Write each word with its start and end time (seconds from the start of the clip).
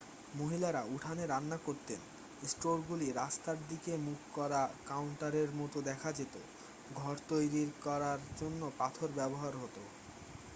মহিলারা 0.33 0.81
উঠোনে 0.93 1.25
রান্না 1.27 1.57
করতেন 1.65 1.99
স্টোরগুলি 2.45 3.07
রাস্তার 3.13 3.57
দিকে 3.69 3.91
মুখ 4.05 4.19
করা 4.33 4.61
কাউন্টারের 4.85 5.49
মতো 5.55 5.77
দেখা 5.89 6.09
যেত 6.17 6.35
ঘর 6.95 7.15
তৈরির 7.29 7.69
করার 7.83 8.19
জন্য 8.39 8.61
পাথর 8.79 9.09
ব্যবহার 9.17 9.53
হত 9.57 9.75